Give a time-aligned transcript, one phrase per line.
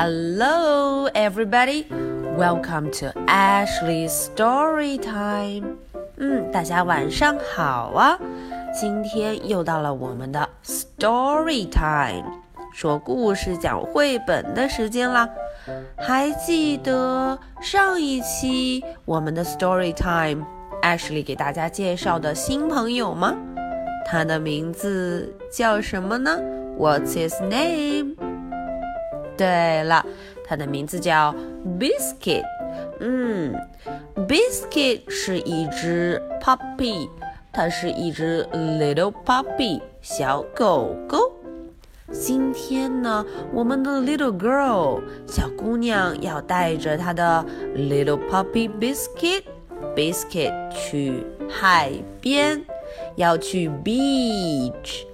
[0.00, 1.84] Hello, everybody.
[2.36, 5.76] Welcome to Ashley's Story Time.
[6.18, 8.16] 嗯，大家晚上好啊！
[8.72, 12.30] 今天又到了我们的 Story Time，
[12.72, 15.28] 说故事、讲绘本的时间啦。
[15.96, 23.34] 还记得上一期我们的 Story Time，Ashley 给大家介绍的新朋友吗？
[24.06, 26.38] 他的名字叫什么呢
[26.78, 28.14] ？What's his name？
[29.38, 30.04] 对了，
[30.44, 31.34] 它的名字叫
[31.78, 32.42] Biscuit。
[33.00, 33.54] 嗯
[34.28, 37.08] ，Biscuit 是一只 puppy，
[37.52, 41.32] 它是一只 little puppy 小狗狗。
[42.10, 47.44] 今天呢，我们的 little girl 小姑娘要带着她的
[47.76, 49.42] little puppy Biscuit
[49.94, 52.64] Biscuit 去海边，
[53.16, 55.04] 要去 beach。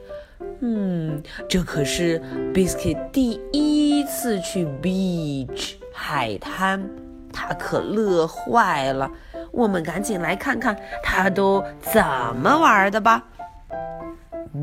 [0.64, 2.20] 嗯，这可是
[2.54, 6.90] Biscuit 第一次去 beach 海滩，
[7.32, 9.10] 他可乐坏了。
[9.52, 12.04] 我们赶紧来看看他都怎
[12.36, 13.26] 么玩的吧。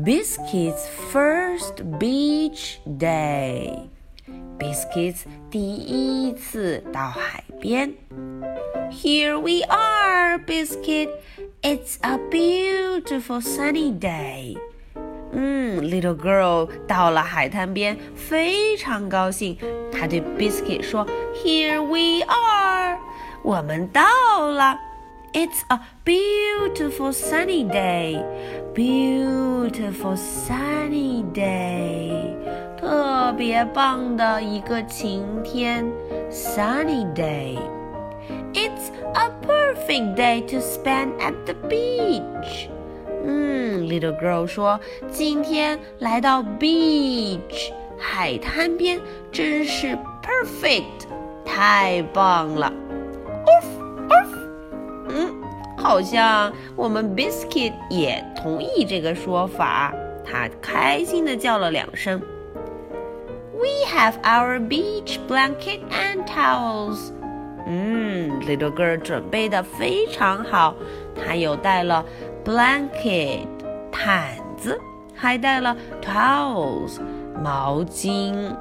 [0.03, 5.21] Biscuit's first beach day。Biscuits
[5.51, 7.93] 第一次到海边。
[8.91, 11.09] Here we are, Biscuit.
[11.61, 14.57] It's a beautiful sunny day.
[15.31, 19.57] 嗯，Little Girl 到了海滩边，非常高兴。
[19.91, 22.97] 她对 Biscuit 说：“Here we are，
[23.43, 24.01] 我们到
[24.49, 24.79] 了。
[25.33, 28.23] It's a beautiful sunny day,
[28.73, 32.33] beautiful sunny day，
[32.79, 35.85] 特别棒的一个晴天，
[36.31, 42.69] sunny day。It's a perfect day to spend at the beach。”
[43.24, 51.06] 嗯，Little Girl 说：“今天来到 beach 海滩边，真是 perfect，
[51.44, 52.72] 太棒了。”
[53.46, 53.66] Oof
[54.08, 54.28] oof，
[55.08, 55.34] 嗯，
[55.76, 59.94] 好像我们 Biscuit 也同意这个说法，
[60.24, 62.20] 他开心的叫了两声。
[63.54, 67.12] We have our beach blanket and towels。
[67.64, 70.74] 嗯，Little Girl 准备的非常好，
[71.14, 72.04] 她又带了。
[72.43, 73.47] blanket
[73.91, 74.79] 毯子，
[75.15, 76.99] 还带了 towels
[77.43, 78.55] 毛巾。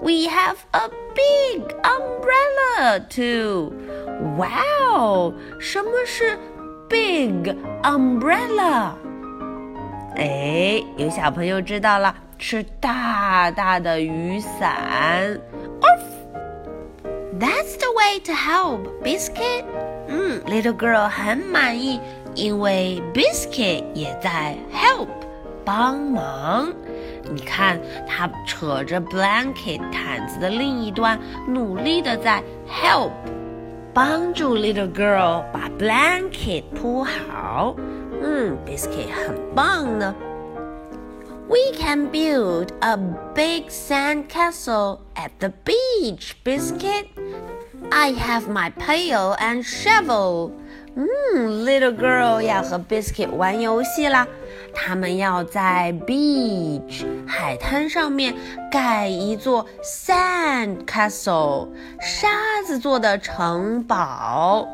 [0.00, 3.72] We have a big umbrella too.
[4.36, 6.36] Wow，什么是
[6.88, 7.54] big
[7.84, 8.94] umbrella？
[10.16, 15.40] 哎，有小朋友知道了，是大大的雨伞。
[17.38, 19.64] That's the way to help, Biscuit.
[20.08, 22.00] 嗯，Little Girl 很满意，
[22.34, 25.08] 因为 Biscuit 也在 help
[25.64, 26.72] 帮忙。
[27.32, 33.10] 你看，他扯着 blanket 毯子的另一端，努力的在 help
[33.94, 37.76] 帮助 Little Girl 把 blanket 铺好。
[38.22, 40.14] 嗯，Biscuit 很棒呢。
[41.48, 42.96] We can build a
[43.34, 47.06] big sand castle at the beach, Biscuit.
[47.90, 50.52] I have my pail and shovel.
[50.94, 54.26] 嗯，Little girl 要和 Biscuit 玩游戏啦。
[54.74, 58.34] 他们要在 beach 海滩上面
[58.70, 61.68] 盖一座 sand castle
[62.00, 62.28] 沙
[62.66, 64.66] 子做的城堡。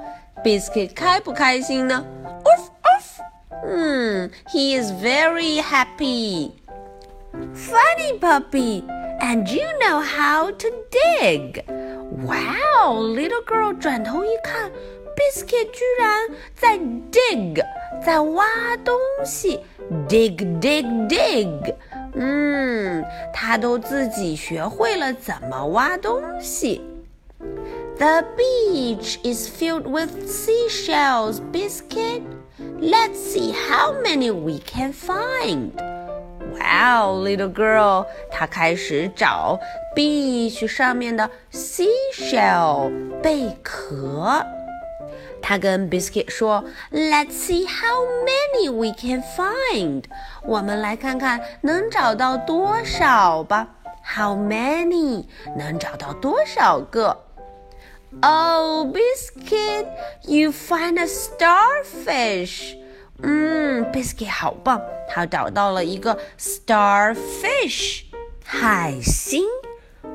[0.44, 2.04] Biscuit 开不开心呢？
[2.44, 3.64] Oof oof.
[3.64, 6.52] 嗯，He is very happy.
[7.54, 8.82] Funny puppy,
[9.22, 11.64] and you know how to dig.
[12.24, 14.70] Wow, little girl 转头一看，
[15.16, 17.62] Biscuit 居然在 dig，
[18.04, 18.44] 在挖
[18.84, 19.60] 东西，
[20.08, 21.74] dig dig dig。
[22.14, 26.80] 嗯，他都自己学会了怎么挖东西。
[27.98, 32.22] The beach is filled with seashells, Biscuit.
[32.80, 35.72] Let's see how many we can find.
[36.52, 39.58] Wow, little girl，她开始找
[39.94, 42.90] beach 上面的 seashell
[43.22, 44.44] 贝壳。
[45.40, 50.04] 她跟 Biscuit 说：“Let's see how many we can find。
[50.42, 53.68] 我们来看看能找到多少吧。
[54.02, 55.26] How many
[55.56, 57.24] 能找到多少个？
[58.22, 59.86] Oh, Biscuit,
[60.22, 62.74] you find a starfish。
[63.21, 68.03] 嗯，Biscuit 好棒，他找到了一个 starfish
[68.43, 69.43] 海星。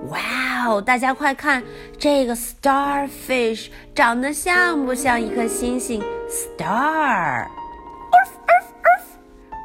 [0.08, 1.62] 哇哦，大家快看，
[1.98, 7.46] 这个 starfish 长得像不像一颗星星？Star。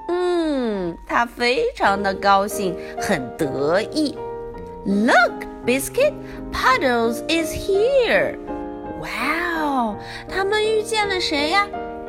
[0.10, 4.18] 嗯，他非常的高兴，很得意。
[4.86, 6.14] Look, Biscuit,
[6.52, 8.38] Puddles is here.
[9.00, 9.96] Wow，
[10.30, 11.68] 他们遇见了谁呀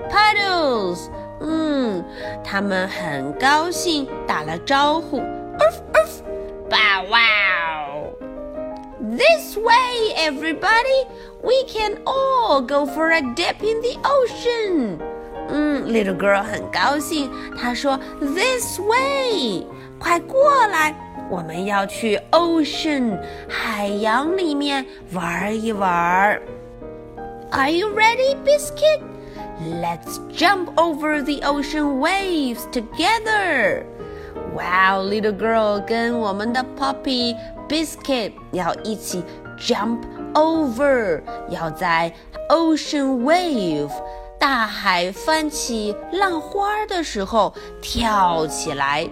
[0.10, 1.10] ？Puddles，
[1.42, 2.04] 嗯，
[2.44, 5.20] 他们很高兴，打了招呼。
[5.20, 6.22] Oof oof，
[6.70, 7.20] 哇哇！
[9.02, 11.08] This way, everybody.
[11.42, 14.98] We can all go for a dip in the ocean.
[15.50, 19.66] 嗯，Little girl 很高兴，她说：“This way，
[20.00, 20.96] 快过来，
[21.30, 23.18] 我们要去 ocean
[23.48, 26.40] 海洋里面玩一玩。”
[27.52, 29.02] Are you ready, Biscuit?
[29.82, 33.86] Let's jump over the ocean waves together.
[34.56, 37.36] Wow, little girl 跟我们的 puppy
[37.68, 39.24] Biscuit 要一起
[39.58, 40.00] jump
[40.34, 42.14] over，要在
[42.50, 43.92] ocean wave
[44.40, 49.08] 大海翻起浪花的时候跳起来。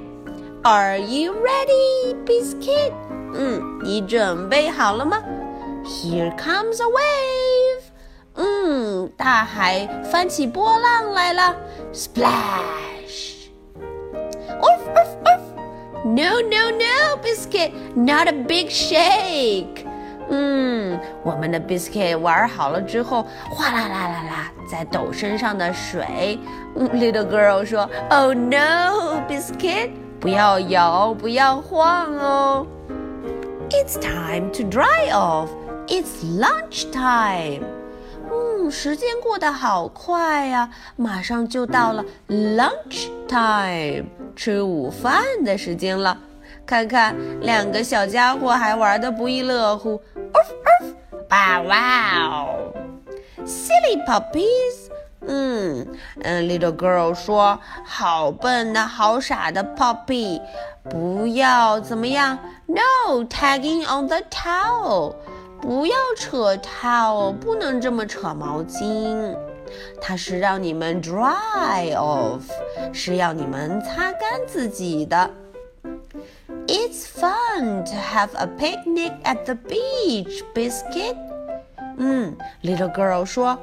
[0.63, 2.93] Are you ready, Biscuit?
[3.33, 5.21] 嗯，你准备好了吗？
[5.85, 7.60] Here comes a wave.
[9.01, 11.55] 嗯，大海翻起波浪来了，
[11.91, 15.41] splash。Oof oof oof!
[16.03, 19.83] No no no, biscuit, not a big shake.
[20.29, 26.37] 嗯，我们的 biscuit 玩好了之后，哗啦啦啦啦，在抖身上的水。
[26.75, 29.89] Little girl 说：“Oh no, biscuit，
[30.19, 32.67] 不要摇，不要晃哦。”
[33.71, 35.49] It's time to dry off.
[35.87, 37.63] It's lunch time.
[38.72, 46.18] 嗯，时间过得好快呀，马上就到了 lunch time，吃午饭的时间了。
[46.64, 50.00] 看看两个小家伙还玩得不亦乐乎。
[51.28, 52.72] 哇哇哦
[53.44, 54.90] ，silly puppies。
[55.24, 55.86] 嗯
[56.22, 60.40] 嗯，little girl 说，好笨的好傻的 puppy，
[60.90, 65.14] 不要怎么样？No tagging on the towel。
[65.62, 69.34] 不要扯 towel，不能这么扯毛巾。
[70.00, 72.42] 它是让你们 dry off，
[72.92, 75.30] 是要你们擦干自己的。
[76.66, 81.16] It's fun to have a picnic at the beach, Biscuit。
[81.96, 83.56] 嗯，Little girl 说，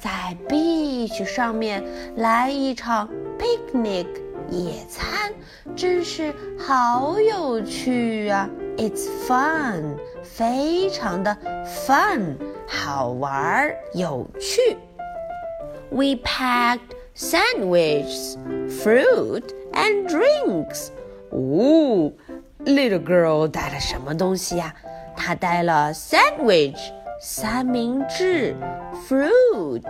[0.00, 1.84] 在 beach 上面
[2.16, 3.08] 来一场
[3.38, 4.06] picnic
[4.50, 5.32] 野餐，
[5.76, 12.35] 真是好有趣啊 ！It's fun，非常的 fun，
[12.67, 14.77] 好玩有趣。
[15.91, 18.37] We packed sandwiches,
[18.69, 19.43] fruit
[19.73, 20.89] and drinks.
[21.31, 22.11] 哦，
[22.65, 24.73] little girl 带了什么东西呀？
[25.15, 26.79] 她带了 sandwich
[27.21, 28.55] 三明治，
[29.07, 29.83] fruit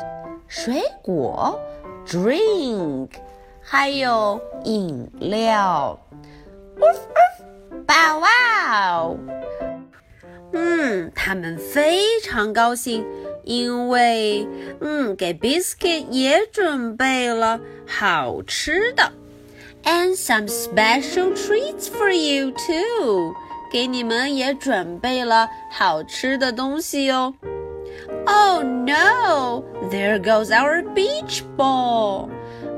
[0.48, 1.60] 水果，
[2.08, 3.10] drink
[3.62, 6.00] 还有饮料。
[6.80, 6.88] 哇
[7.88, 8.28] 哇
[8.98, 9.18] 哦！
[10.52, 13.06] 嗯，他们非常高兴，
[13.44, 14.48] 因为
[14.82, 19.12] 嗯，给 Biscuit 也准备了好吃的，
[19.84, 23.34] and some special treats for you too，
[23.72, 27.34] 给你们也准备了好吃的东西哟。
[28.26, 29.64] Oh no!
[29.92, 32.30] There goes our beach ball.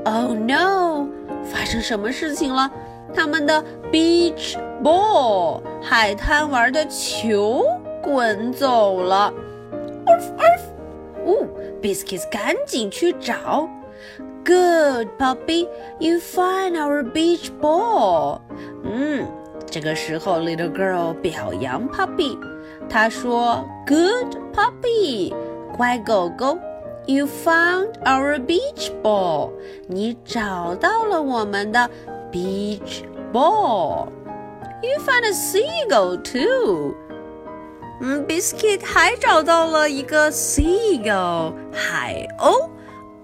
[0.04, 1.08] Oh no!
[1.44, 2.70] 发生什么事情了？
[3.14, 7.64] 他们的 beach ball 海滩玩的球
[8.02, 9.32] 滚走了。
[11.24, 11.46] 哦，
[11.80, 13.68] Biscuits 赶紧去找。
[14.44, 15.68] Good puppy,
[16.00, 18.40] you find our beach ball。
[18.82, 19.26] 嗯，
[19.70, 22.36] 这个时候 little girl 表扬 puppy，
[22.88, 25.32] 她说：“Good puppy，
[25.76, 26.58] 乖狗狗。”
[27.06, 29.50] You found our beach ball，
[29.88, 31.90] 你找到了我们的
[32.30, 34.12] beach ball.
[34.82, 36.94] You found a seagull too.
[38.00, 42.68] 嗯，Biscuit 还找到了一个 seagull 海鸥。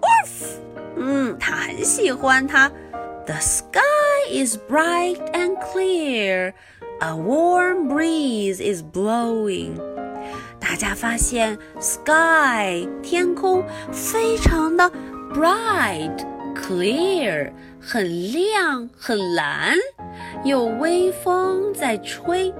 [0.00, 0.58] Oof！
[0.96, 2.70] 嗯，他很喜欢它。
[3.26, 3.80] The sky
[4.30, 6.54] is bright and clear.
[7.00, 9.76] A warm breeze is blowing.
[10.60, 14.90] 大家发现 sky 天空非常的
[15.32, 16.24] bright
[16.54, 17.52] clear
[17.82, 19.74] 很亮很蓝，
[20.44, 22.52] 有微风在吹。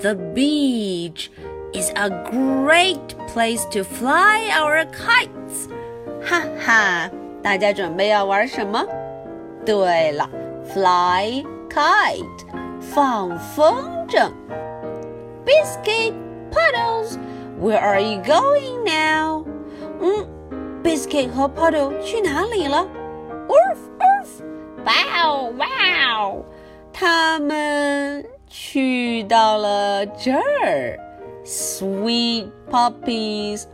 [0.00, 1.28] The beach
[1.72, 2.98] is a great
[3.32, 5.68] place to fly our kites。
[6.24, 7.10] 哈哈，
[7.42, 8.84] 大家准备要玩什么？
[9.64, 10.28] 对了，
[10.72, 12.46] fly kite，
[12.80, 13.74] 放风
[14.08, 14.30] 筝。
[15.44, 16.14] Biscuit
[16.50, 19.44] Puddles。Where are you going now？
[20.00, 20.26] 嗯，
[20.82, 22.86] Biscuit 和 Puddle 去哪里了？
[23.48, 23.95] Woof woof！
[24.86, 24.92] 哇
[25.24, 25.66] 哦哇
[26.16, 26.44] 哦！
[26.92, 30.98] 他们 去到了这儿。
[31.44, 33.66] Sweet puppies.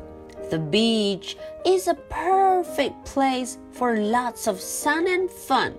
[0.50, 1.36] The beach
[1.66, 5.74] is a perfect place for lots of sun and fun.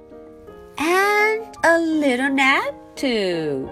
[0.78, 3.68] And a little nap too.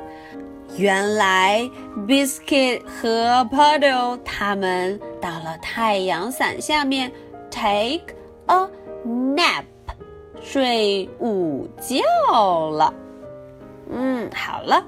[0.76, 1.70] 原来
[2.08, 7.12] Biscuit 和 Puddle 他们到了太阳伞下面
[7.50, 8.16] take
[8.48, 8.68] a
[9.06, 9.64] nap
[10.43, 12.93] 睡午觉了。
[13.91, 14.85] 嗯，好了，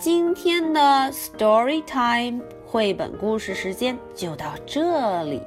[0.00, 0.80] 今天的
[1.12, 5.42] Story Time 绘本故事时间就到这里。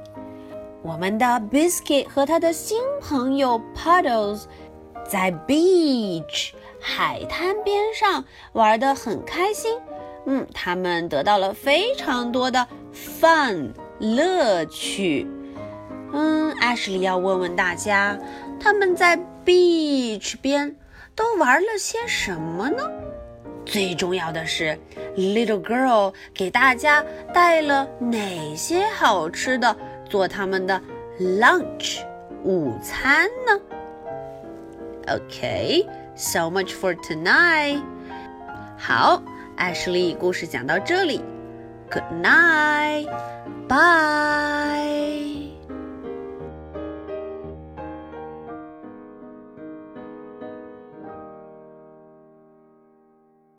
[0.82, 4.44] 我们的 Biscuit 和他的新朋友 Puddles
[5.06, 9.78] 在 beach 海滩边上玩得很开心。
[10.26, 15.26] 嗯，他们得到了非常多的 fun 乐趣。
[16.12, 18.18] 嗯，Ashley 要问问大家，
[18.58, 19.18] 他们在
[19.50, 20.76] beach 边
[21.16, 22.88] 都玩了些什么呢？
[23.66, 24.78] 最重要的是
[25.16, 27.04] ，Little Girl 给大家
[27.34, 29.76] 带了哪些好吃的
[30.08, 30.80] 做他们的
[31.20, 31.98] lunch
[32.44, 33.60] 午餐呢
[35.08, 37.82] ？Okay，so much for tonight。
[38.78, 39.20] 好
[39.58, 41.20] ，，Ashley，故事讲到这里
[41.90, 43.70] ，Good night，bye。